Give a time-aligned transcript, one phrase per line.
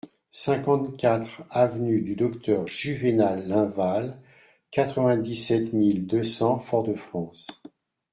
[0.31, 4.19] cinquante-quatre avenue du Docteur Juvénal Linval,
[4.71, 7.61] quatre-vingt-dix-sept mille deux cents Fort-de-France